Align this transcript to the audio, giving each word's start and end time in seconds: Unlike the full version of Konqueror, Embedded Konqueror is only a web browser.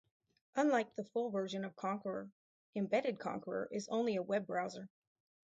Unlike 0.55 0.95
the 0.95 1.03
full 1.03 1.29
version 1.29 1.63
of 1.63 1.75
Konqueror, 1.75 2.31
Embedded 2.75 3.19
Konqueror 3.19 3.67
is 3.71 3.87
only 3.89 4.15
a 4.15 4.23
web 4.23 4.47
browser. 4.47 4.89